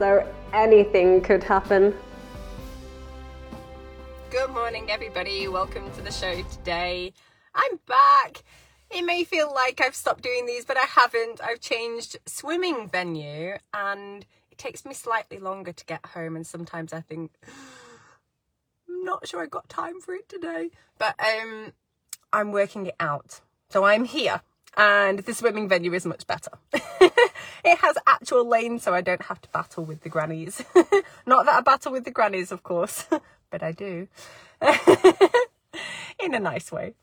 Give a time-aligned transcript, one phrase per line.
[0.00, 1.94] so anything could happen.
[4.30, 5.46] Good morning, everybody.
[5.46, 7.12] Welcome to the show today.
[7.54, 8.42] I'm back.
[8.90, 11.42] It may feel like I've stopped doing these, but I haven't.
[11.44, 16.34] I've changed swimming venue and it takes me slightly longer to get home.
[16.34, 17.32] And sometimes I think,
[18.88, 21.74] I'm not sure I got time for it today, but um,
[22.32, 23.42] I'm working it out.
[23.68, 24.40] So I'm here
[24.76, 26.50] and the swimming venue is much better.
[26.72, 30.62] it has actual lanes, so I don't have to battle with the grannies.
[31.26, 33.06] Not that I battle with the grannies, of course,
[33.50, 34.08] but I do.
[36.22, 36.94] In a nice way.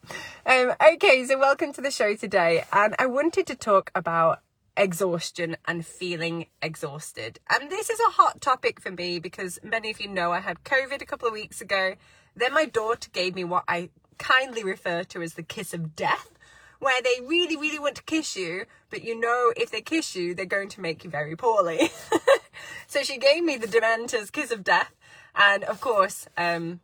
[0.45, 4.41] Um, okay, so welcome to the show today, and I wanted to talk about
[4.77, 7.39] exhaustion and feeling exhausted.
[7.49, 10.63] And this is a hot topic for me because many of you know I had
[10.63, 11.95] COVID a couple of weeks ago.
[12.35, 16.36] Then my daughter gave me what I kindly refer to as the kiss of death
[16.79, 20.33] where they really, really want to kiss you, but you know if they kiss you,
[20.33, 21.91] they're going to make you very poorly.
[22.87, 24.93] so she gave me the Dementor's kiss of death.
[25.35, 26.79] And of course, um,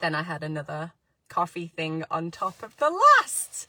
[0.00, 0.92] then I had another
[1.28, 3.66] coffee thing on top of the last.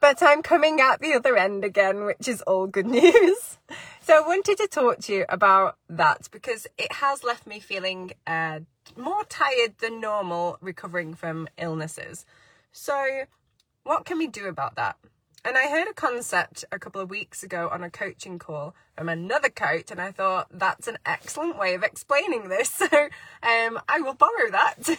[0.00, 3.58] But I'm coming out the other end again, which is all good news.
[4.00, 8.12] So I wanted to talk to you about that because it has left me feeling
[8.26, 8.60] uh,
[8.96, 12.24] more tired than normal recovering from illnesses.
[12.72, 13.24] So
[13.84, 14.96] what can we do about that?
[15.44, 19.08] And I heard a concept a couple of weeks ago on a coaching call from
[19.08, 22.70] another coach, and I thought that's an excellent way of explaining this.
[22.90, 23.08] So
[23.42, 24.98] um, I will borrow that.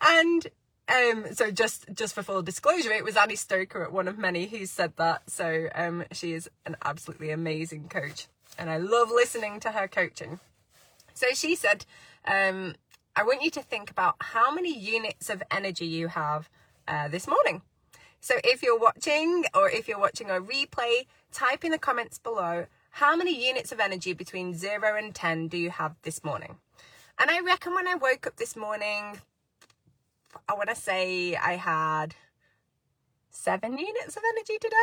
[0.00, 0.46] and
[0.88, 4.46] um, so just just for full disclosure, it was Annie Stoker at one of many
[4.46, 5.30] who said that.
[5.30, 8.26] So um, she is an absolutely amazing coach,
[8.58, 10.40] and I love listening to her coaching.
[11.14, 11.84] So she said,
[12.26, 12.74] um,
[13.14, 16.48] I want you to think about how many units of energy you have
[16.90, 17.62] uh, this morning.
[18.20, 22.66] So if you're watching or if you're watching a replay, type in the comments below
[22.90, 26.56] how many units of energy between 0 and 10 do you have this morning?
[27.18, 29.20] And I reckon when I woke up this morning,
[30.48, 32.16] I want to say I had
[33.30, 34.76] seven units of energy today.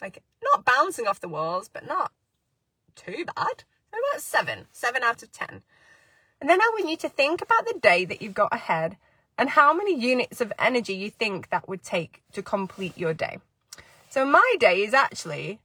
[0.00, 2.12] Like, not bouncing off the walls, but not
[2.94, 3.64] too bad.
[3.92, 5.62] About seven, seven out of 10.
[6.40, 8.96] And then I want you to think about the day that you've got ahead
[9.40, 13.38] and how many units of energy you think that would take to complete your day.
[14.10, 15.60] So my day is actually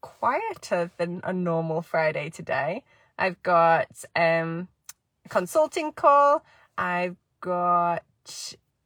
[0.00, 2.84] quieter than a normal Friday today.
[3.18, 4.68] I've got um,
[5.24, 6.44] a consulting call,
[6.78, 8.04] I've got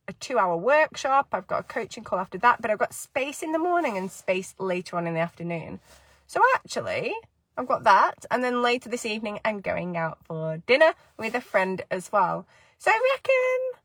[0.08, 3.42] a two hour workshop, I've got a coaching call after that, but I've got space
[3.42, 5.80] in the morning and space later on in the afternoon.
[6.26, 7.12] So actually,
[7.58, 11.42] I've got that, and then later this evening, I'm going out for dinner with a
[11.42, 12.46] friend as well.
[12.78, 13.80] So I reckon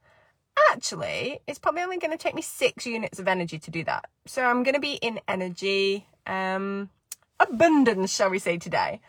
[0.71, 4.09] actually, it's probably only going to take me six units of energy to do that.
[4.25, 6.89] So I'm going to be in energy um,
[7.39, 9.01] abundance, shall we say, today.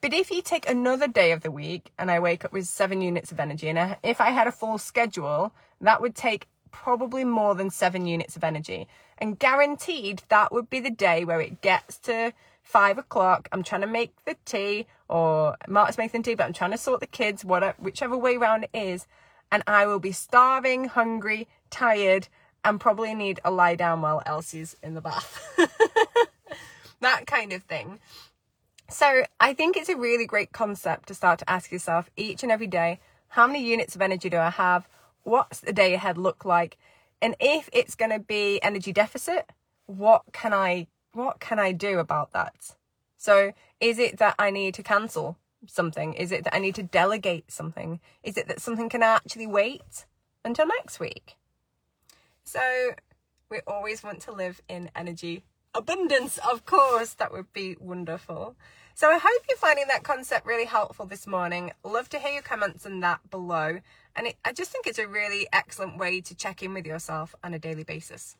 [0.00, 3.00] But if you take another day of the week and I wake up with seven
[3.00, 7.54] units of energy, and if I had a full schedule, that would take probably more
[7.54, 8.86] than seven units of energy.
[9.16, 12.32] And guaranteed that would be the day where it gets to
[12.62, 13.48] five o'clock.
[13.52, 17.00] I'm trying to make the tea, or Mark's making tea, but I'm trying to sort
[17.00, 19.06] the kids, whatever, whichever way around it is
[19.54, 22.26] and I will be starving, hungry, tired,
[22.64, 25.46] and probably need a lie down while Elsie's in the bath.
[27.00, 28.00] that kind of thing.
[28.90, 32.50] So I think it's a really great concept to start to ask yourself each and
[32.50, 32.98] every day
[33.28, 34.88] how many units of energy do I have?
[35.22, 36.76] What's the day ahead look like?
[37.22, 39.52] And if it's going to be energy deficit,
[39.86, 42.74] what can I what can I do about that?
[43.18, 46.14] So is it that I need to cancel something?
[46.14, 48.00] Is it that I need to delegate something?
[48.22, 50.06] Is it that something can actually wait
[50.44, 51.36] until next week?
[52.44, 52.60] So
[53.50, 55.44] we always want to live in energy
[55.74, 57.14] abundance, of course.
[57.14, 58.56] That would be wonderful.
[58.94, 61.72] So I hope you're finding that concept really helpful this morning.
[61.82, 63.80] Love to hear your comments on that below.
[64.14, 67.34] And it, I just think it's a really excellent way to check in with yourself
[67.42, 68.36] on a daily basis.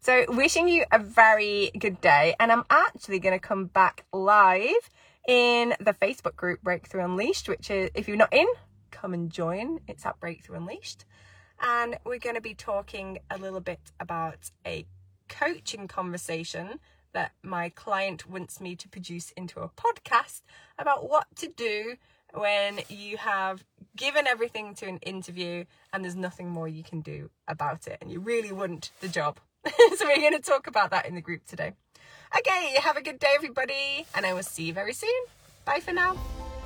[0.00, 2.34] So wishing you a very good day.
[2.38, 4.90] And I'm actually going to come back live
[5.26, 8.46] in the Facebook group Breakthrough Unleashed, which is, if you're not in,
[8.90, 9.80] come and join.
[9.88, 11.04] It's at Breakthrough Unleashed.
[11.60, 14.86] And we're going to be talking a little bit about a
[15.28, 16.78] coaching conversation
[17.12, 20.42] that my client wants me to produce into a podcast
[20.78, 21.96] about what to do
[22.34, 23.64] when you have
[23.96, 28.10] given everything to an interview and there's nothing more you can do about it and
[28.10, 29.40] you really want the job.
[29.96, 31.72] so we're going to talk about that in the group today.
[32.38, 35.24] Okay, have a good day, everybody, and I will see you very soon.
[35.64, 36.18] Bye for now.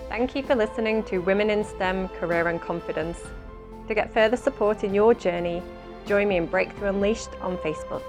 [0.09, 3.19] Thank you for listening to Women in STEM Career and Confidence.
[3.87, 5.63] To get further support in your journey,
[6.07, 8.03] join me in Breakthrough Unleashed on Facebook.